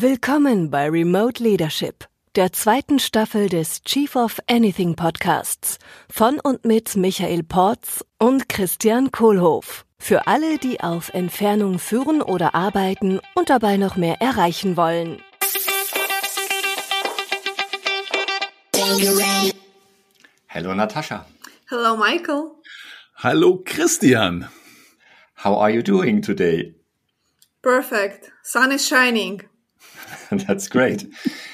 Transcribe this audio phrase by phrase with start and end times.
[0.00, 6.94] Willkommen bei Remote Leadership, der zweiten Staffel des Chief of Anything Podcasts von und mit
[6.94, 9.84] Michael Porz und Christian Kohlhoff.
[9.98, 15.20] Für alle, die auf Entfernung führen oder arbeiten und dabei noch mehr erreichen wollen.
[20.46, 21.26] Hello, Natasha.
[21.68, 22.52] Hello, Michael.
[23.16, 24.48] Hallo Christian.
[25.42, 26.76] How are you doing today?
[27.62, 28.30] Perfect.
[28.44, 29.47] Sun is shining.
[30.30, 31.06] That's great.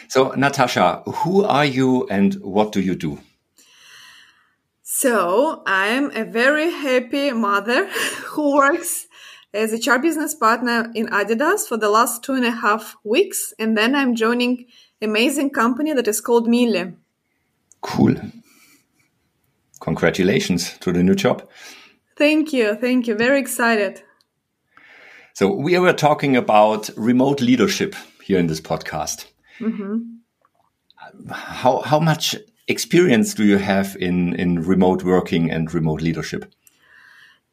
[0.09, 3.19] So, Natasha, who are you and what do you do?
[4.83, 7.87] So, I'm a very happy mother
[8.27, 9.07] who works
[9.53, 13.55] as a HR business partner in Adidas for the last two and a half weeks.
[13.59, 14.67] And then I'm joining
[15.01, 16.93] amazing company that is called Miele.
[17.81, 18.17] Cool.
[19.81, 21.49] Congratulations to the new job.
[22.17, 22.75] Thank you.
[22.75, 23.15] Thank you.
[23.15, 24.03] Very excited.
[25.35, 29.27] So, we were talking about remote leadership here in this podcast.
[29.59, 29.99] hmm
[31.31, 32.37] How, how much
[32.67, 36.45] experience do you have in, in remote working and remote leadership?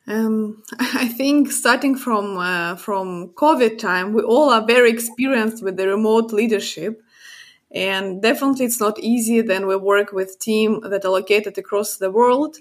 [0.08, 5.76] Um, I think starting from uh, from COVID time, we all are very experienced with
[5.78, 7.02] the remote leadership,
[7.70, 9.42] and definitely it's not easy.
[9.42, 12.58] Then we work with team that are located across the world,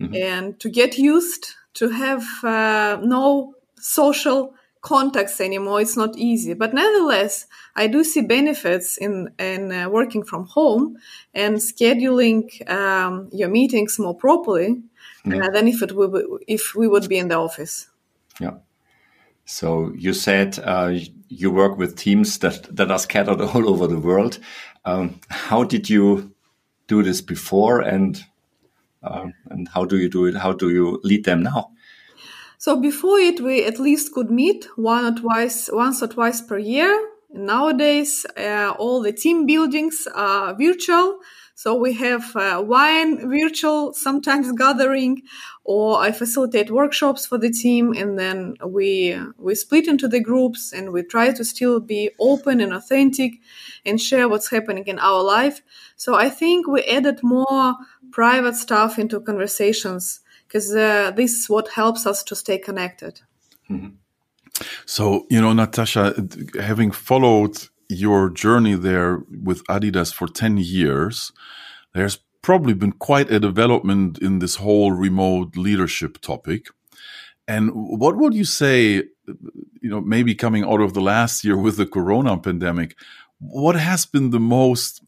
[0.00, 6.54] and to get used to have uh, no social contacts anymore, it's not easy.
[6.54, 10.98] But nevertheless, I do see benefits in in uh, working from home
[11.34, 14.82] and scheduling um, your meetings more properly
[15.26, 17.88] uh, than if it would if we would be in the office.
[18.40, 18.58] Yeah.
[19.44, 20.94] So you said uh,
[21.28, 24.38] you work with teams that, that are scattered all over the world.
[24.84, 26.32] Um, how did you
[26.86, 28.24] do this before, and
[29.02, 30.36] um, and how do you do it?
[30.36, 31.72] How do you lead them now?
[32.60, 36.58] So before it, we at least could meet one or twice, once or twice per
[36.58, 36.92] year.
[37.32, 41.20] Nowadays, uh, all the team buildings are virtual.
[41.54, 45.22] So we have uh, wine virtual sometimes gathering,
[45.64, 50.70] or I facilitate workshops for the team, and then we we split into the groups
[50.70, 53.40] and we try to still be open and authentic,
[53.86, 55.62] and share what's happening in our life.
[55.96, 57.76] So I think we added more
[58.10, 63.20] private stuff into conversations because uh, this is what helps us to stay connected.
[64.84, 66.26] So, you know, Natasha,
[66.60, 71.30] having followed your journey there with Adidas for 10 years,
[71.94, 76.66] there's probably been quite a development in this whole remote leadership topic.
[77.46, 81.76] And what would you say, you know, maybe coming out of the last year with
[81.76, 82.96] the corona pandemic,
[83.38, 85.02] what has been the most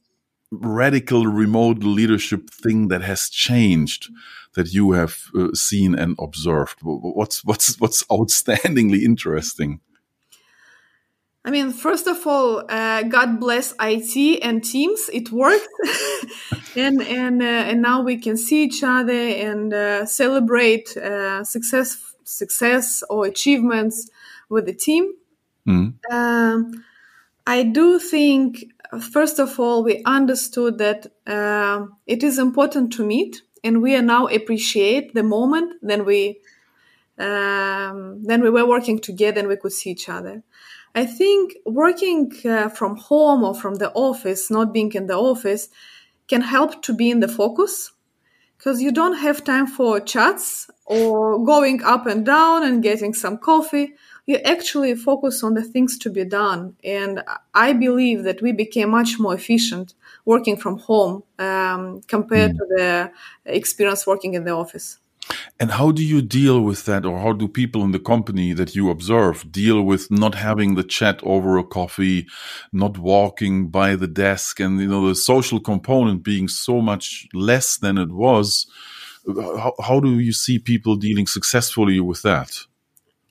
[0.53, 4.11] radical remote leadership thing that has changed
[4.55, 6.79] that you have uh, seen and observed?
[6.83, 9.81] What's what's what's outstandingly interesting?
[11.45, 15.11] I mean, first of all, uh, God bless IT and Teams.
[15.13, 15.67] It worked,
[16.77, 22.15] and and uh, and now we can see each other and uh, celebrate uh, success
[22.25, 24.09] success or achievements
[24.49, 25.13] with the team.
[25.67, 25.95] Mm.
[26.13, 26.85] Um,
[27.47, 33.43] I do think, first of all, we understood that uh, it is important to meet,
[33.65, 36.41] and we are now appreciate the moment then we
[37.19, 40.43] um, then we were working together and we could see each other.
[40.95, 45.69] I think working uh, from home or from the office, not being in the office,
[46.29, 47.93] can help to be in the focus
[48.57, 53.39] because you don't have time for chats or going up and down and getting some
[53.39, 53.95] coffee.
[54.27, 56.77] You actually focus on the things to be done.
[56.85, 57.23] And
[57.55, 59.95] I believe that we became much more efficient
[60.25, 63.11] working from home um, compared to the
[63.45, 64.99] experience working in the office.
[65.61, 68.75] And how do you deal with that, or how do people in the company that
[68.75, 72.27] you observe deal with not having the chat over a coffee,
[72.73, 77.77] not walking by the desk, and you know the social component being so much less
[77.77, 78.67] than it was?
[79.27, 82.67] How, how do you see people dealing successfully with that?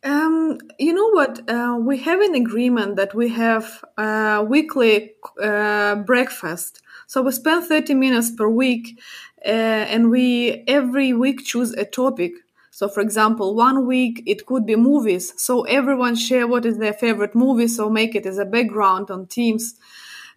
[0.04, 1.48] Um, you know what?
[1.50, 5.12] Uh, we have an agreement that we have uh, weekly
[5.42, 6.82] uh, breakfast.
[7.08, 9.00] So we spend 30 minutes per week
[9.46, 12.32] uh, and we every week choose a topic.
[12.72, 15.34] So for example, one week it could be movies.
[15.38, 17.68] So everyone share what is their favorite movie.
[17.68, 19.76] So make it as a background on Teams.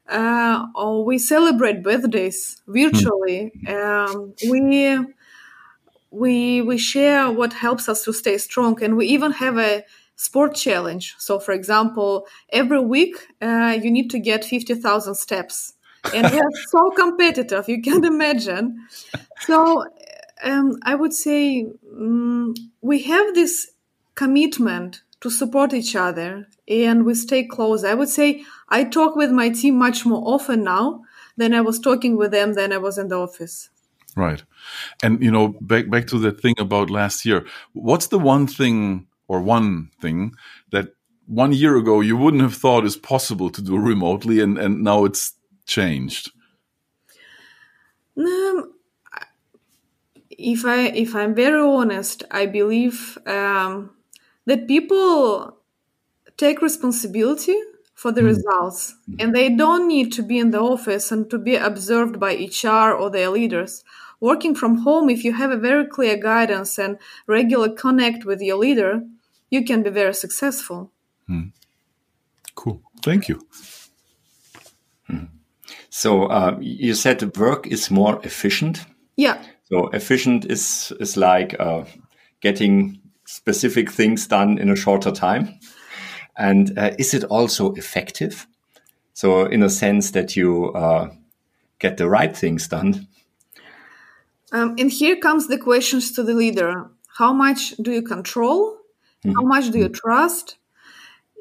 [0.06, 3.54] Uh, or we celebrate birthdays virtually.
[3.66, 4.60] Um, we
[6.14, 9.84] we we share what helps us to stay strong and we even have a
[10.16, 15.74] sport challenge so for example every week uh, you need to get 50000 steps
[16.14, 18.86] and we are so competitive you can imagine
[19.40, 19.84] so
[20.44, 21.66] um, i would say
[21.96, 23.72] um, we have this
[24.14, 27.82] commitment to support each other and we stay close.
[27.82, 31.02] I would say I talk with my team much more often now
[31.38, 33.70] than I was talking with them than I was in the office.
[34.16, 34.42] Right.
[35.02, 37.46] And you know, back back to that thing about last year.
[37.72, 40.34] What's the one thing or one thing
[40.70, 40.94] that
[41.26, 45.04] one year ago you wouldn't have thought is possible to do remotely and, and now
[45.04, 45.32] it's
[45.66, 46.30] changed?
[48.16, 48.72] Um,
[50.30, 53.90] if I if I'm very honest, I believe um,
[54.46, 55.58] that people
[56.36, 57.56] take responsibility
[57.94, 58.26] for the mm.
[58.26, 62.34] results and they don't need to be in the office and to be observed by
[62.34, 63.84] HR or their leaders.
[64.24, 68.56] Working from home, if you have a very clear guidance and regular connect with your
[68.56, 69.02] leader,
[69.50, 70.90] you can be very successful.
[71.28, 71.52] Mm.
[72.54, 72.80] Cool.
[73.02, 73.46] Thank you.
[75.08, 75.24] Hmm.
[75.90, 78.86] So uh, you said work is more efficient.
[79.16, 79.42] Yeah.
[79.68, 81.84] So efficient is is like uh,
[82.40, 85.58] getting specific things done in a shorter time.
[86.34, 88.46] And uh, is it also effective?
[89.12, 91.10] So in a sense that you uh,
[91.78, 93.06] get the right things done.
[94.54, 98.60] Um, and here comes the questions to the leader: How much do you control?
[98.62, 99.34] Mm -hmm.
[99.36, 100.58] How much do you trust?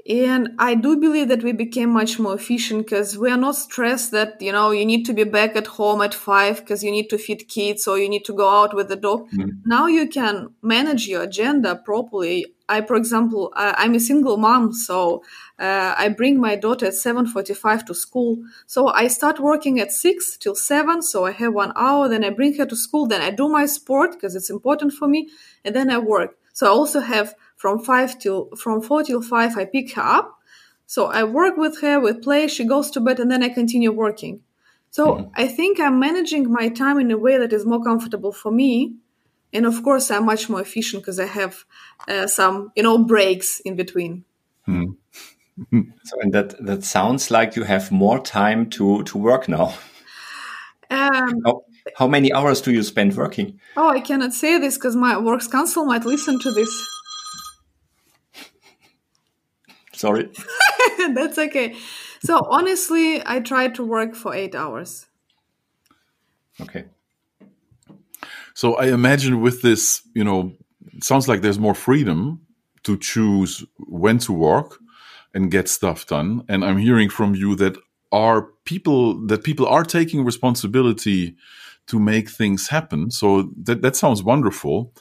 [0.06, 4.12] And I do believe that we became much more efficient because we are not stressed
[4.12, 7.10] that, you know, you need to be back at home at five because you need
[7.10, 9.30] to feed kids or you need to go out with the dog.
[9.31, 9.62] Mm.
[9.65, 12.52] Now you can manage your agenda properly.
[12.74, 15.24] I, for example, I, am a single mom, so
[15.60, 18.44] uh, I bring my daughter at 7.45 to school.
[18.66, 22.30] So I start working at 6 till 7, so I have one hour, then I
[22.30, 25.30] bring her to school, then I do my sport because it's important for me,
[25.64, 26.38] and then I work.
[26.54, 30.38] So I also have from five till from four till five i pick her up
[30.86, 33.90] so i work with her we play she goes to bed and then i continue
[33.90, 34.42] working
[34.90, 35.30] so mm-hmm.
[35.44, 38.74] i think i'm managing my time in a way that is more comfortable for me
[39.53, 41.65] and of course i'm much more efficient because i have
[42.07, 44.23] uh, some you know breaks in between
[44.67, 45.81] mm-hmm.
[46.03, 49.73] so and that that sounds like you have more time to to work now
[50.89, 51.63] um, how,
[51.97, 55.47] how many hours do you spend working oh i cannot say this because my works
[55.47, 56.89] council might listen to this
[60.03, 60.29] Sorry.
[61.13, 61.75] That's okay.
[62.25, 65.05] So honestly, I try to work for eight hours.
[66.59, 66.83] Okay.
[68.53, 70.53] So I imagine with this, you know,
[71.01, 72.41] sounds like there's more freedom
[72.83, 74.79] to choose when to work
[75.33, 76.44] and get stuff done.
[76.47, 77.77] And I'm hearing from you that
[78.11, 81.35] are people that people are taking responsibility
[81.88, 83.09] to make things happen.
[83.09, 84.94] So that that sounds wonderful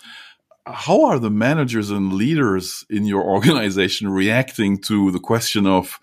[0.66, 5.98] how are the managers and leaders in your organization reacting to the question of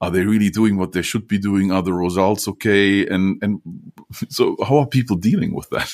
[0.00, 3.60] are they really doing what they should be doing are the results okay and and
[4.28, 5.92] so how are people dealing with that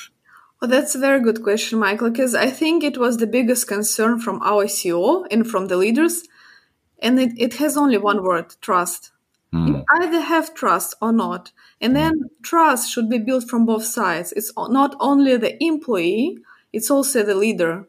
[0.62, 4.18] well that's a very good question michael because i think it was the biggest concern
[4.18, 6.22] from our ceo and from the leaders
[7.00, 9.10] and it, it has only one word trust.
[9.52, 9.68] Mm.
[9.68, 12.12] you either have trust or not and then
[12.42, 14.32] trust should be built from both sides.
[14.32, 16.38] It's not only the employee
[16.72, 17.88] it's also the leader.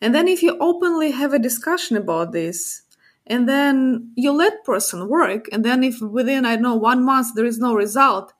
[0.00, 2.82] And then if you openly have a discussion about this,
[3.26, 7.44] and then you let person work, and then if within I know one month there
[7.44, 8.32] is no result,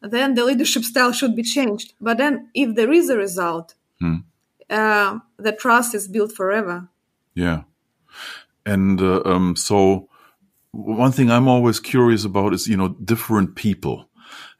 [0.00, 1.94] then the leadership style should be changed.
[2.00, 4.16] But then if there is a result, hmm.
[4.70, 6.88] uh, the trust is built forever.
[7.34, 7.62] Yeah,
[8.66, 10.08] and uh, um, so
[10.72, 14.07] one thing I'm always curious about is you know different people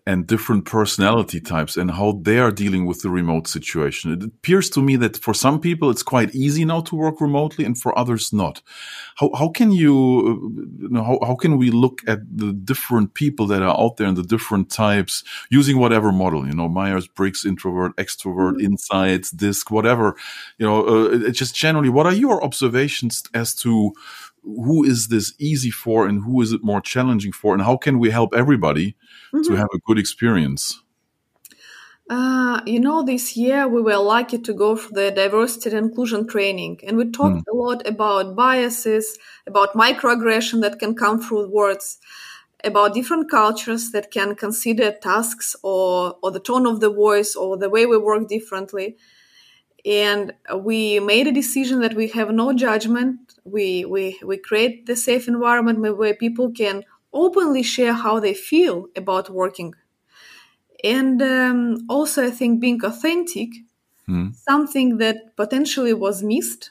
[0.09, 4.11] and different personality types and how they are dealing with the remote situation.
[4.11, 7.67] It appears to me that for some people it's quite easy now to work remotely
[7.67, 8.63] and for others not.
[9.17, 9.95] How, how can you,
[10.81, 14.07] you know, how, how can we look at the different people that are out there
[14.07, 18.69] and the different types using whatever model, you know, Myers-Briggs, introvert, extrovert, mm -hmm.
[18.69, 20.07] insights, DISC, whatever,
[20.59, 23.93] you know, uh, just generally, what are your observations as to
[24.43, 27.99] who is this easy for and who is it more challenging for and how can
[27.99, 28.97] we help everybody
[29.33, 29.43] mm-hmm.
[29.43, 30.83] to have a good experience
[32.11, 36.27] uh, you know this year we were lucky to go for the diversity and inclusion
[36.27, 37.53] training and we talked mm.
[37.53, 41.99] a lot about biases about microaggression that can come through words
[42.65, 47.57] about different cultures that can consider tasks or, or the tone of the voice or
[47.57, 48.97] the way we work differently
[49.85, 54.97] and we made a decision that we have no judgment we we we create the
[54.97, 59.75] safe environment where people can openly share how they feel about working
[60.85, 63.49] and um, also i think being authentic
[64.07, 64.29] hmm.
[64.33, 66.71] something that potentially was missed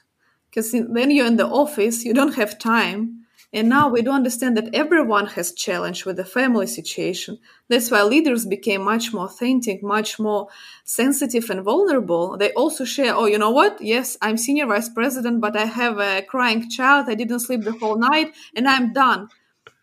[0.50, 3.17] because when you're in the office you don't have time
[3.54, 7.40] And now we do understand that everyone has challenge with the family situation.
[7.70, 10.50] That's why leaders became much more authentic, much more
[10.84, 12.38] sensitive and vulnerable.
[12.38, 13.80] They also share, oh, you know what?
[13.80, 17.06] Yes, I'm senior vice president, but I have a crying child.
[17.08, 19.30] I didn't sleep the whole night and I'm done.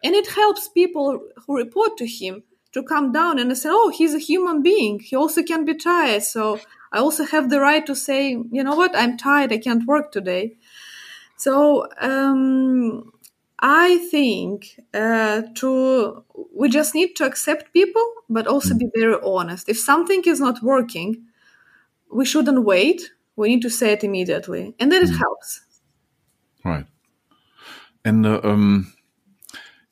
[0.02, 2.42] And it helps people who report to him
[2.72, 5.00] to come down and say, oh, he's a human being.
[5.00, 6.22] He also can be tired.
[6.22, 6.60] So
[6.92, 8.94] I also have the right to say, you know what?
[8.94, 9.52] I'm tired.
[9.52, 10.56] I can't work today.
[11.36, 13.13] So, um,
[13.66, 16.22] I think uh, to
[16.54, 19.70] we just need to accept people, but also be very honest.
[19.70, 21.24] If something is not working,
[22.12, 23.12] we shouldn't wait.
[23.36, 25.62] We need to say it immediately, and then it helps.
[26.62, 26.86] Right.
[28.04, 28.92] And uh, um,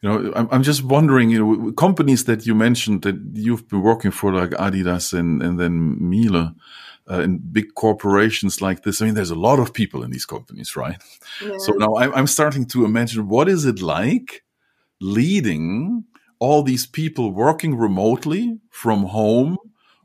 [0.02, 3.80] you know, I'm, I'm just wondering, you know, companies that you mentioned that you've been
[3.80, 6.54] working for, like Adidas and and then Miele
[7.10, 9.00] uh, in big corporations like this.
[9.00, 10.96] I mean, there's a lot of people in these companies, right?
[11.44, 11.58] Yeah.
[11.58, 14.42] So now I'm, I'm starting to imagine what is it like
[15.00, 16.04] leading
[16.38, 19.56] all these people working remotely from home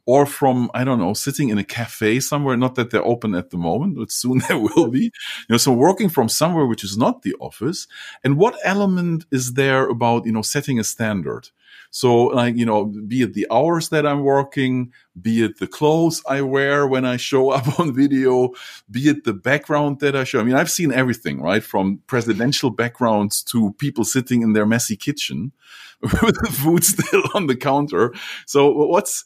[0.06, 2.58] or from I don't know, sitting in a cafe somewhere.
[2.58, 5.04] Not that they're open at the moment, but soon there will be.
[5.04, 5.12] You
[5.50, 7.88] know, so working from somewhere which is not the office.
[8.24, 11.50] And what element is there about you know setting a standard?
[11.92, 16.22] So, like, you know, be it the hours that I'm working, be it the clothes
[16.28, 18.52] I wear when I show up on video,
[18.90, 20.40] be it the background that I show.
[20.40, 21.64] I mean, I've seen everything, right?
[21.64, 25.52] From presidential backgrounds to people sitting in their messy kitchen
[26.02, 28.14] with the food still on the counter.
[28.46, 29.26] So, what's,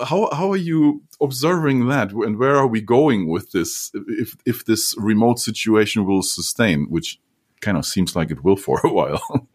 [0.00, 4.64] how how are you observing that and where are we going with this if if
[4.64, 7.20] this remote situation will sustain which
[7.60, 9.48] kind of seems like it will for a while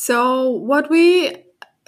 [0.00, 1.34] So what we,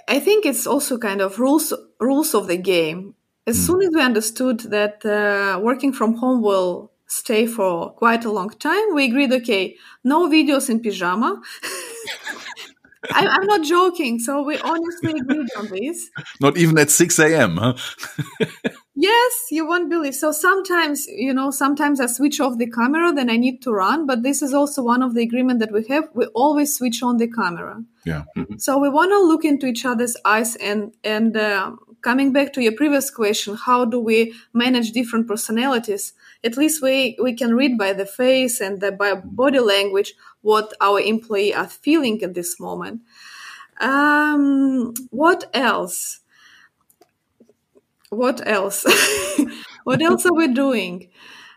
[0.05, 3.15] I think it's also kind of rules rules of the game.
[3.47, 3.65] As mm.
[3.65, 8.49] soon as we understood that uh, working from home will stay for quite a long
[8.49, 11.41] time, we agreed, okay, no videos in pajama.
[13.13, 14.19] I, am not joking.
[14.19, 16.09] So we honestly agreed on this.
[16.41, 17.73] Not even at 6 a.m., huh?
[19.01, 20.15] yes, you won't believe.
[20.15, 24.05] So sometimes, you know, sometimes I switch off the camera, then I need to run.
[24.05, 26.09] But this is also one of the agreement that we have.
[26.13, 27.83] We always switch on the camera.
[28.05, 28.23] Yeah.
[28.37, 28.57] Mm-hmm.
[28.57, 32.61] So we want to look into each other's eyes and, and, uh, coming back to
[32.61, 36.13] your previous question, how do we manage different personalities?
[36.43, 40.73] At least we, we can read by the face and the, by body language what
[40.81, 43.01] our employee are feeling at this moment.
[43.79, 46.20] Um, what else?
[48.11, 48.85] What else?
[49.85, 51.09] what else are we doing?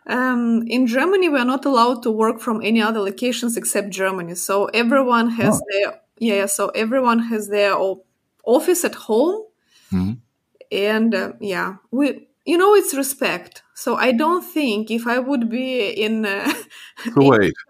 [0.07, 4.37] Um, in Germany, we are not allowed to work from any other locations except Germany.
[4.37, 5.65] So everyone has oh.
[5.71, 6.47] their yeah.
[6.47, 7.75] So everyone has their
[8.45, 9.43] office at home,
[9.93, 10.13] mm-hmm.
[10.71, 15.49] and uh, yeah, we you know it's respect so i don't think if i would
[15.49, 16.53] be in, uh,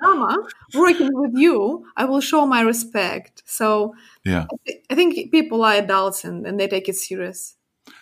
[0.01, 0.37] drama
[0.75, 5.65] working with you i will show my respect so yeah i, th- I think people
[5.65, 7.55] are adults and, and they take it serious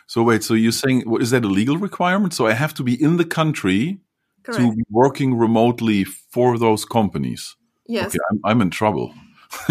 [0.07, 3.01] so wait so you're saying is that a legal requirement so i have to be
[3.03, 3.99] in the country
[4.43, 4.61] Correct.
[4.61, 9.15] to be working remotely for those companies yes okay, I'm, I'm in trouble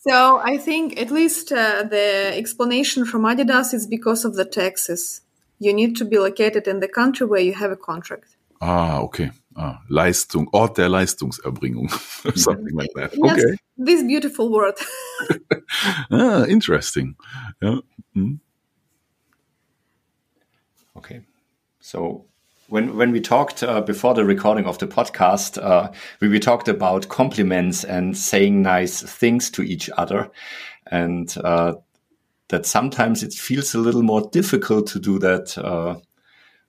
[0.00, 5.22] so I think at least uh, the explanation from Adidas is because of the taxes.
[5.58, 8.36] You need to be located in the country where you have a contract.
[8.60, 9.30] Ah, okay.
[9.54, 11.88] Ah, Leistung, Ort der Leistungserbringung,
[12.34, 13.12] something like that.
[13.14, 13.58] Yes.
[13.76, 14.74] This beautiful word.
[16.10, 17.16] ah, interesting.
[17.60, 17.80] Yeah.
[18.16, 18.38] Mm.
[20.96, 21.22] Okay.
[21.80, 22.26] So
[22.68, 26.68] when when we talked uh, before the recording of the podcast, uh, we, we talked
[26.68, 30.30] about compliments and saying nice things to each other,
[30.90, 31.74] and uh,
[32.48, 35.96] that sometimes it feels a little more difficult to do that uh,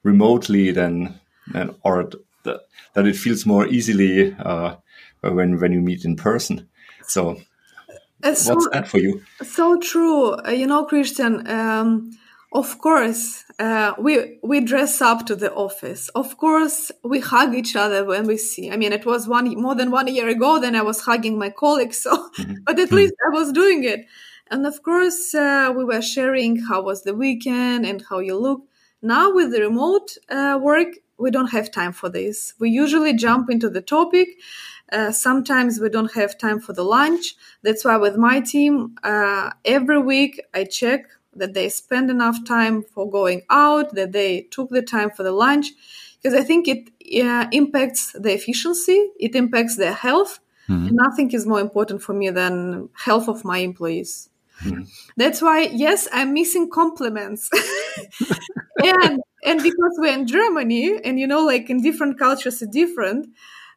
[0.03, 1.19] remotely than,
[1.51, 2.09] than or
[2.43, 2.61] the,
[2.93, 4.75] that it feels more easily uh,
[5.21, 6.69] when when you meet in person.
[7.03, 7.37] So,
[8.21, 9.21] what's so, that for you?
[9.43, 10.33] So true.
[10.33, 11.47] Uh, you know, Christian.
[11.47, 12.11] Um,
[12.53, 16.09] of course, uh, we we dress up to the office.
[16.09, 18.69] Of course, we hug each other when we see.
[18.71, 20.59] I mean, it was one more than one year ago.
[20.59, 21.97] Then I was hugging my colleagues.
[21.97, 22.55] So, mm-hmm.
[22.65, 22.95] but at mm-hmm.
[22.95, 24.05] least I was doing it.
[24.51, 28.61] And of course, uh, we were sharing how was the weekend and how you look.
[29.01, 30.89] Now with the remote uh, work,
[31.23, 32.53] we don't have time for this.
[32.59, 34.27] We usually jump into the topic.
[34.91, 37.35] Uh, sometimes we don't have time for the lunch.
[37.63, 42.83] That's why with my team, uh, every week I check that they spend enough time
[42.83, 45.67] for going out, that they took the time for the lunch,
[46.21, 46.89] because I think it
[47.25, 50.39] uh, impacts the efficiency, it impacts their health.
[50.69, 50.87] Mm-hmm.
[50.87, 54.29] And nothing is more important for me than health of my employees.
[54.63, 54.83] Mm-hmm.
[55.17, 57.49] That's why, yes, I'm missing compliments.
[58.81, 63.27] and and because we're in Germany, and you know, like in different cultures, it's different.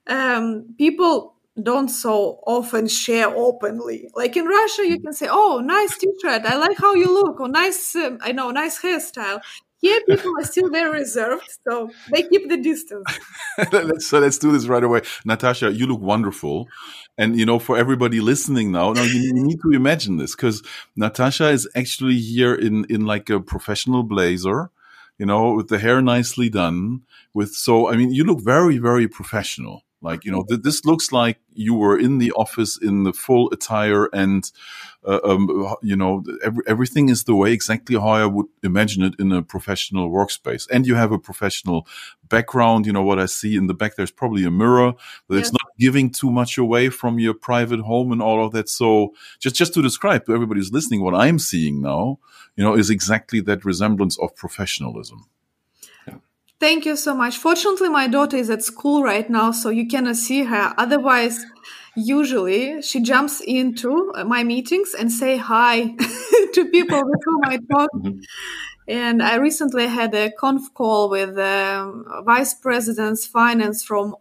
[0.06, 4.08] Um, people don't so often share openly.
[4.14, 6.42] Like in Russia, you can say, "Oh, nice t-shirt.
[6.44, 7.36] I like how you look.
[7.40, 7.94] Oh, nice.
[7.96, 9.40] Um, I know, nice hairstyle."
[9.78, 13.04] Here, people are still very reserved, so they keep the distance.
[13.72, 15.02] let's, so let's do this right away.
[15.26, 16.66] Natasha, you look wonderful.
[17.18, 20.62] And, you know, for everybody listening now, now you, you need to imagine this because
[20.96, 24.70] Natasha is actually here in, in like a professional blazer,
[25.18, 29.08] you know, with the hair nicely done with, so, I mean, you look very, very
[29.08, 29.82] professional.
[30.02, 33.50] Like, you know, th- this looks like you were in the office in the full
[33.50, 34.50] attire and,
[35.06, 39.14] uh, um, you know, every, everything is the way exactly how I would imagine it
[39.18, 40.68] in a professional workspace.
[40.70, 41.88] And you have a professional
[42.28, 42.86] background.
[42.86, 44.92] You know, what I see in the back, there's probably a mirror,
[45.28, 48.68] but it's not giving too much away from your private home and all of that.
[48.68, 52.18] So just, just to describe to everybody who's listening, what I'm seeing now,
[52.54, 55.26] you know, is exactly that resemblance of professionalism.
[56.58, 57.36] Thank you so much.
[57.36, 60.72] Fortunately, my daughter is at school right now, so you cannot see her.
[60.78, 61.44] Otherwise,
[61.94, 65.94] usually she jumps into my meetings and say hi
[66.54, 67.90] to people with whom I talk.
[68.06, 68.20] Mm-hmm.
[68.88, 74.14] And I recently had a conf call with um, vice presidents finance from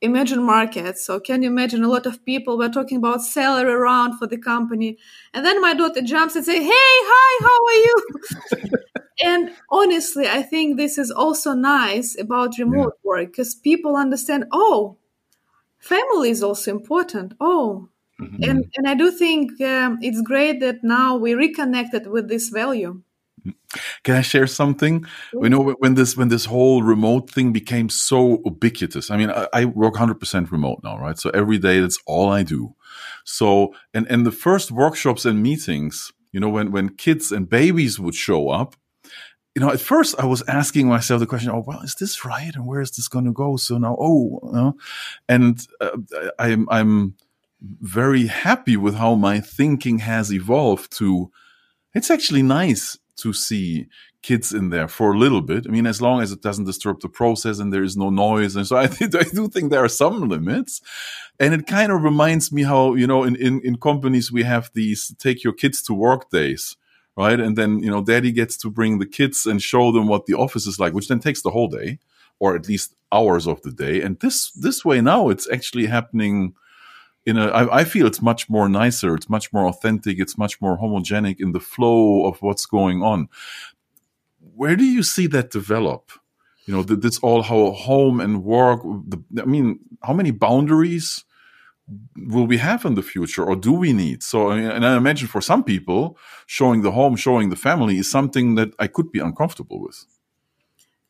[0.00, 1.04] emerging markets.
[1.04, 4.38] So can you imagine a lot of people were talking about salary round for the
[4.38, 4.96] company.
[5.34, 8.76] And then my daughter jumps and say, Hey, hi, how are you?
[9.22, 13.08] and honestly, I think this is also nice about remote yeah.
[13.08, 14.98] work because people understand, oh,
[15.78, 17.34] family is also important.
[17.40, 17.88] Oh,
[18.20, 18.42] mm-hmm.
[18.42, 23.02] and and I do think um, it's great that now we reconnected with this value.
[24.02, 25.04] Can I share something?
[25.32, 29.10] We know when this when this whole remote thing became so ubiquitous.
[29.10, 31.18] I mean, I, I work 100% remote now, right?
[31.18, 32.74] So every day that's all I do.
[33.24, 38.00] So and and the first workshops and meetings, you know, when when kids and babies
[38.00, 38.76] would show up,
[39.56, 42.54] you know, at first I was asking myself the question, oh, well, is this right?
[42.54, 43.56] And where is this going to go?
[43.56, 44.76] So now, oh, you know,
[45.30, 45.96] and uh,
[46.38, 47.14] I'm, I'm
[47.80, 51.30] very happy with how my thinking has evolved to,
[51.94, 53.86] it's actually nice to see
[54.20, 55.64] kids in there for a little bit.
[55.66, 58.56] I mean, as long as it doesn't disturb the process and there is no noise.
[58.56, 60.82] And so I, I do think there are some limits.
[61.40, 64.70] And it kind of reminds me how, you know, in, in, in companies, we have
[64.74, 66.76] these take your kids to work days
[67.16, 67.40] right?
[67.40, 70.34] And then, you know, daddy gets to bring the kids and show them what the
[70.34, 71.98] office is like, which then takes the whole day
[72.38, 74.02] or at least hours of the day.
[74.02, 76.54] And this, this way now it's actually happening
[77.24, 79.14] in a, I, I feel it's much more nicer.
[79.14, 80.18] It's much more authentic.
[80.18, 83.28] It's much more homogenic in the flow of what's going on.
[84.54, 86.12] Where do you see that develop?
[86.66, 91.24] You know, this all how home and work, the, I mean, how many boundaries
[92.16, 94.22] will we have in the future or do we need?
[94.22, 98.54] So and i imagine for some people showing the home showing the family is something
[98.56, 100.04] that i could be uncomfortable with.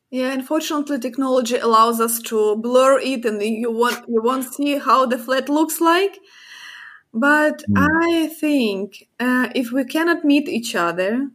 [0.09, 5.05] Yeah unfortunately technology allows us to blur it and you won't you won't see how
[5.05, 6.19] the flat looks like.
[7.13, 7.87] But mm.
[8.11, 11.29] i think uh, if we cannot meet each other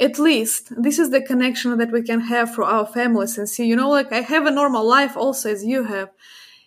[0.00, 3.66] at least this is the connection that we can have for our families and see
[3.66, 6.10] you know like i have a normal life also as you have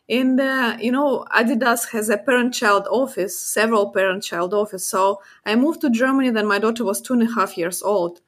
[0.09, 5.21] and uh, you know adidas has a parent child office several parent child office so
[5.45, 8.21] i moved to germany then my daughter was two and a half years old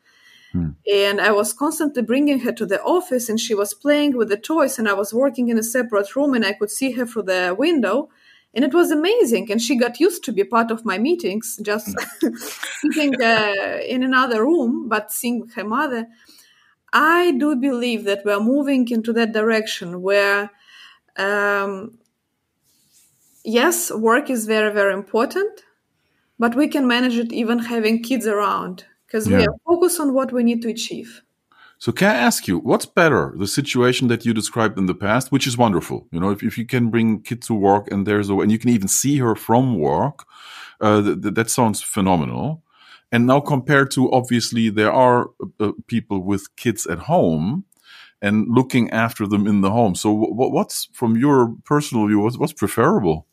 [0.51, 0.69] hmm.
[0.91, 4.37] and i was constantly bringing her to the office and she was playing with the
[4.37, 7.23] toys and i was working in a separate room and i could see her through
[7.23, 8.09] the window
[8.53, 11.95] and it was amazing and she got used to be part of my meetings just
[12.21, 12.35] hmm.
[12.91, 16.07] sitting uh, in another room but seeing her mother
[16.91, 20.49] i do believe that we're moving into that direction where
[21.17, 21.97] um,
[23.43, 25.61] yes, work is very, very important,
[26.37, 29.37] but we can manage it even having kids around because yeah.
[29.37, 31.21] we are focused on what we need to achieve.
[31.79, 35.31] So can I ask you, what's better, the situation that you described in the past,
[35.31, 36.07] which is wonderful.
[36.11, 38.59] You know, if, if you can bring kids to work and there's a, and you
[38.59, 40.25] can even see her from work,
[40.81, 42.63] uh, th th that sounds phenomenal.
[43.11, 47.63] And now compared to obviously there are uh, people with kids at home
[48.21, 49.95] and looking after them in the home.
[49.95, 52.19] So, what's from your personal view?
[52.19, 53.27] What's, what's preferable?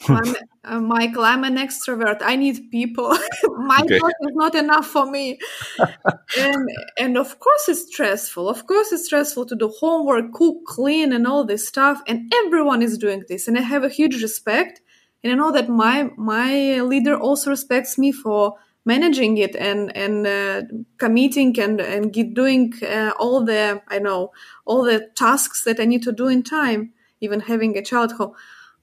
[0.08, 2.18] I'm, uh, Michael, I'm an extrovert.
[2.20, 3.08] I need people.
[3.44, 4.00] My okay.
[4.00, 5.38] work is not enough for me.
[6.38, 8.48] and and of course it's stressful.
[8.48, 12.02] Of course it's stressful to do homework, cook, clean, and all this stuff.
[12.06, 13.48] And everyone is doing this.
[13.48, 14.80] And I have a huge respect.
[15.22, 20.26] And I know that my my leader also respects me for managing it and and
[20.26, 20.62] uh,
[20.98, 24.32] committing and and get doing uh, all the I know
[24.64, 28.34] all the tasks that I need to do in time, even having a child home.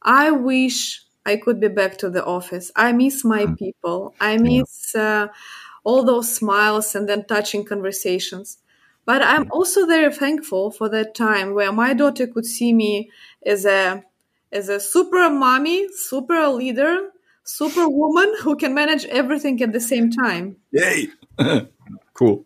[0.02, 2.72] I wish I could be back to the office.
[2.76, 3.58] I miss my mm.
[3.58, 4.16] people.
[4.20, 5.28] I miss uh,
[5.84, 8.58] all those smiles and then touching conversations.
[9.06, 13.12] But I'm also very thankful for that time where my daughter could see me
[13.46, 14.04] as a
[14.52, 17.11] as a super mommy, super leader,
[17.44, 20.58] super woman who can manage everything at the same time.
[20.72, 21.08] Yay!
[22.14, 22.46] cool.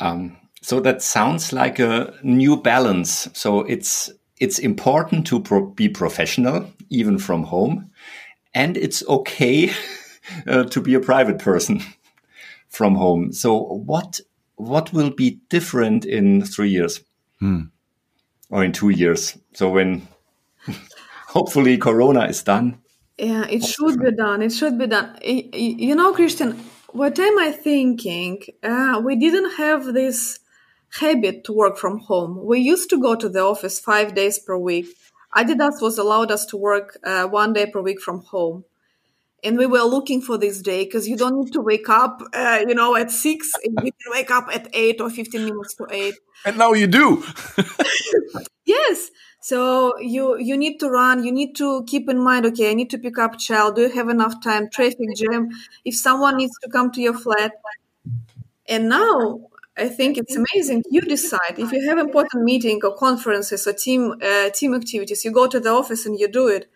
[0.00, 3.28] Um, so that sounds like a new balance.
[3.34, 7.90] So it's it's important to pro be professional, even from home,
[8.54, 9.70] and it's okay
[10.46, 11.82] uh, to be a private person
[12.68, 13.32] from home.
[13.32, 14.20] So what
[14.56, 17.00] what will be different in three years
[17.38, 17.62] hmm.
[18.50, 19.38] or in two years?
[19.54, 20.06] So when
[21.30, 22.78] hopefully Corona is done.
[23.16, 24.42] Yeah, it should be done.
[24.42, 25.18] It should be done.
[25.22, 26.52] You know, Christian,
[26.92, 28.42] what am I thinking?
[28.62, 30.40] Uh, we didn't have this
[31.00, 32.44] habit to work from home.
[32.44, 34.86] We used to go to the office five days per week.
[35.36, 38.64] Adidas was allowed us to work uh, one day per week from home.
[39.44, 42.58] And we were looking for this day because you don't need to wake up, uh,
[42.66, 43.50] you know, at six.
[43.64, 46.14] you can wake up at eight or 15 minutes to eight.
[46.44, 47.22] And now you do.
[48.64, 49.10] yes.
[49.40, 51.24] So you you need to run.
[51.24, 52.46] You need to keep in mind.
[52.46, 53.76] Okay, I need to pick up child.
[53.76, 54.68] Do you have enough time?
[54.68, 55.50] Traffic jam.
[55.84, 57.52] If someone needs to come to your flat,
[58.68, 59.40] and now
[59.76, 60.84] I think it's amazing.
[60.90, 65.24] You decide if you have important meeting or conferences or team uh, team activities.
[65.24, 66.70] You go to the office and you do it.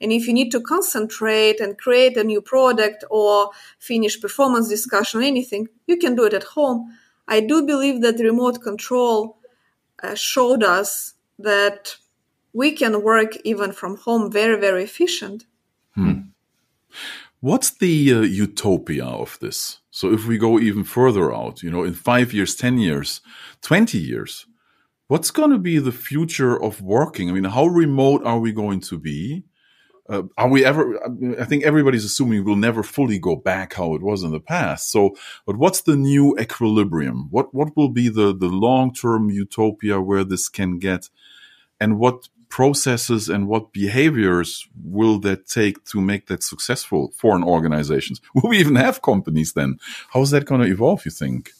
[0.00, 5.20] And if you need to concentrate and create a new product or finish performance discussion
[5.20, 6.98] or anything, you can do it at home.
[7.28, 9.38] I do believe that remote control
[10.02, 11.96] uh, showed us that
[12.52, 15.46] we can work even from home very, very efficient.
[15.94, 16.20] Hmm.
[17.40, 19.80] What's the uh, utopia of this?
[19.90, 23.20] So if we go even further out, you know, in five years, 10 years,
[23.62, 24.46] 20 years,
[25.08, 27.28] what's going to be the future of working?
[27.28, 29.44] I mean, how remote are we going to be?
[30.08, 30.98] Uh, are we ever?
[31.40, 34.90] I think everybody's assuming we'll never fully go back how it was in the past.
[34.90, 37.28] So, but what's the new equilibrium?
[37.30, 41.08] What what will be the the long term utopia where this can get,
[41.80, 47.42] and what processes and what behaviors will that take to make that successful for an
[47.42, 48.20] organizations?
[48.34, 49.78] Will we even have companies then?
[50.10, 51.52] How is that going to evolve, you think?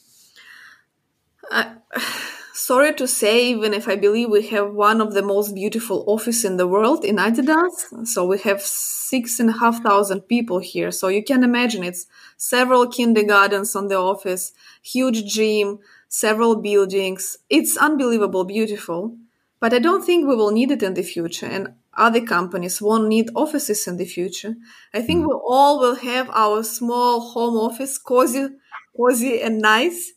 [2.52, 6.44] Sorry to say, even if I believe we have one of the most beautiful office
[6.44, 8.06] in the world in Adidas.
[8.06, 10.90] So we have six and a half thousand people here.
[10.90, 14.52] So you can imagine it's several kindergartens on the office,
[14.82, 15.78] huge gym,
[16.08, 17.38] several buildings.
[17.48, 19.16] It's unbelievable beautiful.
[19.62, 23.06] But I don't think we will need it in the future, and other companies won't
[23.06, 24.56] need offices in the future.
[24.92, 25.28] I think hmm.
[25.28, 28.48] we all will have our small home office, cozy,
[28.96, 30.14] cozy and nice,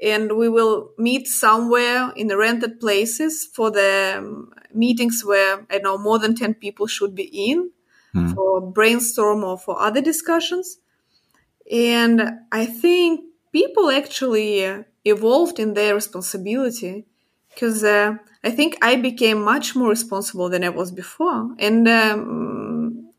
[0.00, 5.78] and we will meet somewhere in the rented places for the um, meetings where I
[5.78, 7.72] know more than ten people should be in
[8.14, 8.32] mm.
[8.36, 10.78] for brainstorm or for other discussions.
[11.72, 17.09] And I think people actually evolved in their responsibility
[17.50, 23.10] because uh, I think I became much more responsible than I was before, and um,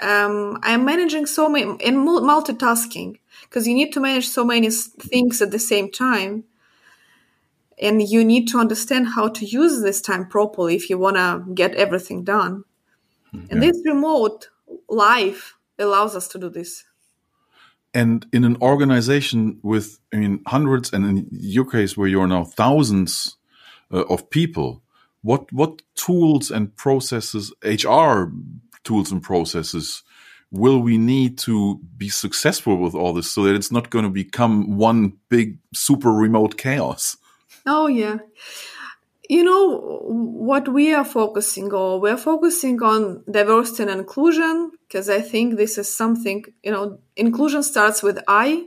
[0.00, 5.42] um, I'm managing so many and multitasking because you need to manage so many things
[5.42, 6.44] at the same time,
[7.80, 11.44] and you need to understand how to use this time properly if you want to
[11.54, 12.64] get everything done.
[13.34, 13.46] Mm-hmm.
[13.50, 14.48] And this remote
[14.88, 16.84] life allows us to do this
[17.94, 22.44] and in an organization with i mean hundreds and in your case where you're now
[22.44, 23.36] thousands
[23.92, 24.82] uh, of people.
[25.22, 28.24] What what tools and processes hr
[28.84, 30.02] tools and processes
[30.50, 34.10] will we need to be successful with all this so that it's not going to
[34.10, 37.16] become one big super remote chaos?
[37.66, 38.18] Oh yeah.
[39.28, 45.20] You know what we are focusing on we're focusing on diversity and inclusion because i
[45.20, 48.66] think this is something you know inclusion starts with i.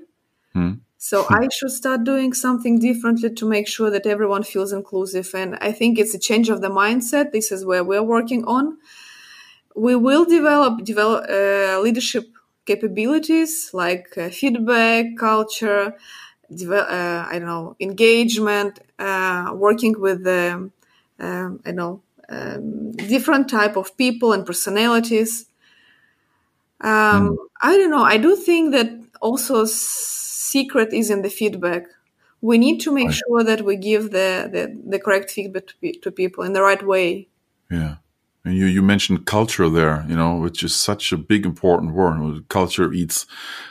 [0.54, 0.74] Hmm.
[1.10, 5.30] So I should start doing something differently to make sure that everyone feels inclusive.
[5.36, 7.34] And I think it's a change of the mindset.
[7.34, 8.78] This is where we're working on.
[9.76, 12.30] We will develop develop uh, leadership
[12.66, 15.94] capabilities like uh, feedback, culture,
[16.72, 20.72] uh, I don't know, engagement, uh, working with the,
[21.20, 25.48] um, I know, um, different type of people and personalities.
[26.80, 26.92] Um,
[27.28, 27.38] mm.
[27.62, 28.06] I don't know.
[28.06, 28.90] I do think that
[29.20, 29.66] also
[30.54, 31.84] secret is in the feedback.
[32.50, 33.22] We need to make right.
[33.22, 34.64] sure that we give the, the,
[34.94, 37.28] the correct feedback to, to people in the right way.
[37.72, 37.96] Yeah.
[38.46, 42.50] And you, you mentioned culture there, you know, which is such a big important word.
[42.50, 43.26] Culture eats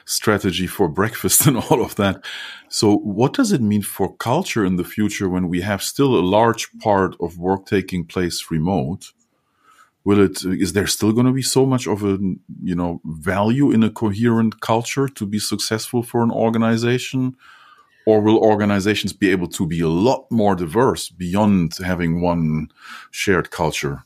[0.07, 2.25] strategy for breakfast and all of that.
[2.69, 6.29] So what does it mean for culture in the future when we have still a
[6.39, 9.13] large part of work taking place remote?
[10.05, 12.19] Will it is there still going to be so much of a
[12.63, 17.37] you know value in a coherent culture to be successful for an organization
[18.05, 22.69] Or will organizations be able to be a lot more diverse beyond having one
[23.11, 24.05] shared culture?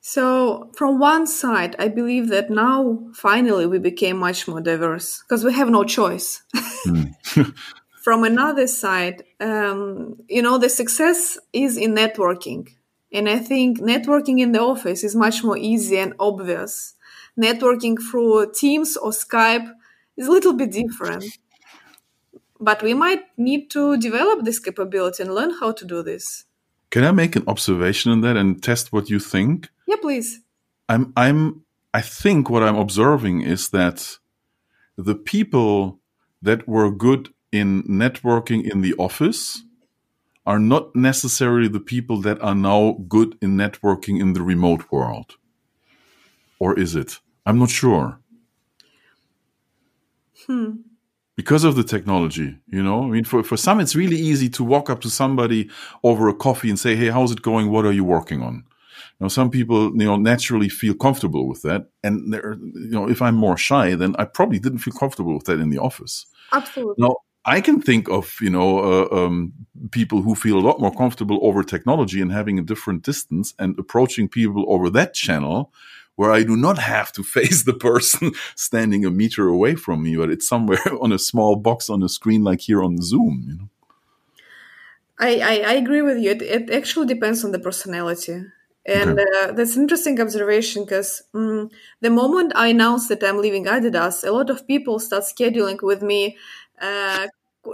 [0.00, 5.44] So, from one side, I believe that now finally we became much more diverse because
[5.44, 6.42] we have no choice.
[6.86, 7.14] Mm.
[8.02, 12.68] from another side, um, you know, the success is in networking.
[13.12, 16.94] And I think networking in the office is much more easy and obvious.
[17.38, 19.68] Networking through Teams or Skype
[20.16, 21.24] is a little bit different.
[22.60, 26.44] But we might need to develop this capability and learn how to do this.
[26.90, 29.70] Can I make an observation on that and test what you think?
[29.86, 30.40] Yeah, please.
[30.88, 31.62] I'm I'm
[31.94, 34.18] I think what I'm observing is that
[34.96, 36.00] the people
[36.42, 39.62] that were good in networking in the office
[40.46, 45.36] are not necessarily the people that are now good in networking in the remote world.
[46.58, 47.20] Or is it?
[47.46, 48.20] I'm not sure.
[50.46, 50.76] Hmm.
[51.36, 54.64] Because of the technology, you know, I mean, for, for some, it's really easy to
[54.64, 55.70] walk up to somebody
[56.04, 57.70] over a coffee and say, Hey, how's it going?
[57.70, 58.64] What are you working on?
[59.20, 61.88] Now, some people, you know, naturally feel comfortable with that.
[62.02, 65.44] And there, you know, if I'm more shy, then I probably didn't feel comfortable with
[65.44, 66.26] that in the office.
[66.52, 66.94] Absolutely.
[66.98, 69.52] Now, I can think of, you know, uh, um,
[69.90, 73.78] people who feel a lot more comfortable over technology and having a different distance and
[73.78, 75.72] approaching people over that channel
[76.16, 80.16] where I do not have to face the person standing a meter away from me,
[80.16, 83.56] but it's somewhere on a small box on a screen like here on Zoom, you
[83.56, 83.68] know.
[85.18, 86.30] I, I, I agree with you.
[86.30, 88.42] It, it actually depends on the personality.
[88.86, 89.24] And okay.
[89.42, 94.26] uh, that's an interesting observation because um, the moment I announced that I'm leaving Adidas,
[94.26, 96.38] a lot of people start scheduling with me
[96.80, 97.26] uh,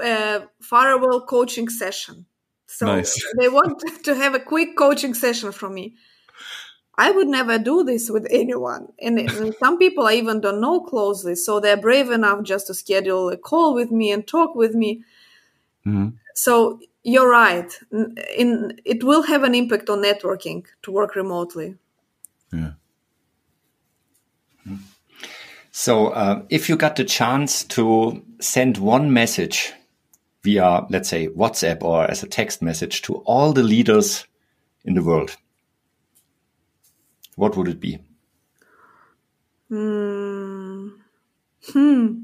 [0.02, 2.26] a farewell coaching session.
[2.66, 3.20] So nice.
[3.38, 5.94] they want to have a quick coaching session from me.
[6.98, 8.88] I would never do this with anyone.
[9.00, 11.34] And, and some people I even don't know closely.
[11.34, 15.02] So they're brave enough just to schedule a call with me and talk with me.
[15.86, 16.16] Mm-hmm.
[16.34, 17.70] So you're right.
[18.36, 21.76] In it will have an impact on networking to work remotely.
[22.52, 22.72] Yeah.
[25.78, 29.74] So, uh, if you got the chance to send one message
[30.42, 34.24] via, let's say, WhatsApp or as a text message to all the leaders
[34.86, 35.36] in the world,
[37.34, 37.98] what would it be?
[39.68, 40.88] Hmm.
[41.70, 42.20] Hmm.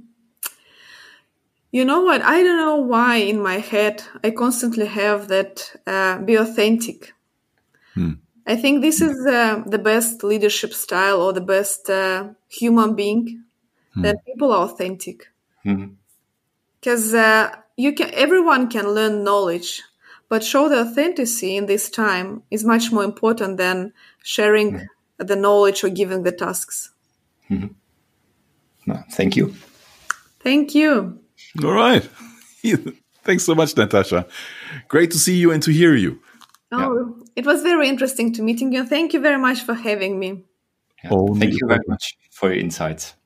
[1.73, 2.23] You know what?
[2.23, 7.13] I don't know why in my head I constantly have that uh, be authentic.
[7.93, 8.13] Hmm.
[8.47, 13.45] I think this is uh, the best leadership style or the best uh, human being
[13.95, 14.03] hmm.
[14.03, 15.29] that people are authentic.
[16.81, 17.61] Because hmm.
[17.77, 19.83] you can, everyone can learn knowledge,
[20.29, 24.85] but show the authenticity in this time is much more important than sharing hmm.
[25.19, 26.91] the knowledge or giving the tasks.
[28.87, 29.55] No, thank you.
[30.41, 31.21] Thank you.
[31.63, 32.09] All right.
[33.25, 34.27] Thanks so much, Natasha.
[34.89, 36.21] Great to see you and to hear you.
[36.73, 37.22] Oh, yeah.
[37.37, 38.85] It was very interesting to meeting you.
[38.85, 40.45] Thank you very much for having me.
[41.03, 41.11] Yeah.
[41.13, 43.17] Oh, Thank you very much for your insights.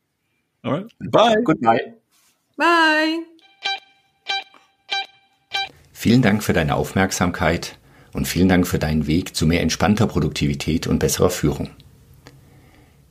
[0.64, 0.86] All right.
[1.10, 1.36] Bye.
[1.44, 1.94] Goodbye.
[2.56, 3.18] Bye.
[5.92, 7.78] Vielen Dank für deine Aufmerksamkeit
[8.12, 11.70] und vielen Dank für deinen Weg zu mehr entspannter Produktivität und besserer Führung.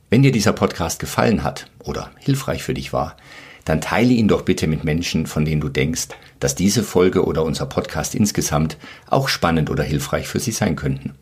[0.08, 3.16] Wenn dir dieser Podcast gefallen hat oder hilfreich für dich war,
[3.66, 7.42] dann teile ihn doch bitte mit Menschen, von denen du denkst, dass diese Folge oder
[7.42, 8.78] unser Podcast insgesamt
[9.10, 11.14] auch spannend oder hilfreich für sie sein könnten.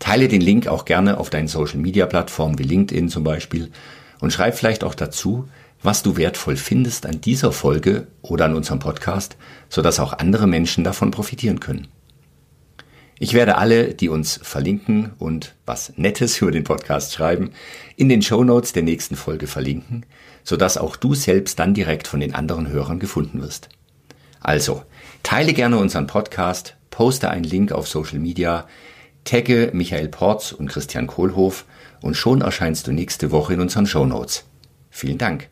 [0.00, 3.70] Teile den Link auch gerne auf deinen Social-Media-Plattformen wie LinkedIn zum Beispiel
[4.18, 5.48] und schreib vielleicht auch dazu,
[5.80, 9.36] was du wertvoll findest an dieser Folge oder an unserem Podcast,
[9.68, 11.86] sodass auch andere Menschen davon profitieren können.
[13.20, 17.52] Ich werde alle, die uns verlinken und was Nettes über den Podcast schreiben,
[17.94, 20.04] in den Show Notes der nächsten Folge verlinken–
[20.48, 23.68] sodass auch du selbst dann direkt von den anderen Hörern gefunden wirst.
[24.40, 24.82] Also,
[25.22, 28.66] teile gerne unseren Podcast, poste einen Link auf Social Media,
[29.24, 31.66] tagge Michael Porz und Christian Kohlhoff
[32.00, 34.46] und schon erscheinst du nächste Woche in unseren Show Notes.
[34.88, 35.50] Vielen Dank.